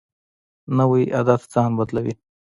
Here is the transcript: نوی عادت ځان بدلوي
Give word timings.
نوی 0.77 1.03
عادت 1.15 1.41
ځان 1.53 1.71
بدلوي 1.77 2.13